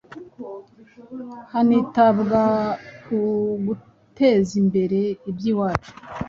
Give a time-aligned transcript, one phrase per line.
[1.51, 2.41] hanitabwa
[3.03, 3.19] ku
[3.65, 5.91] guteza imbere iby’iwacu.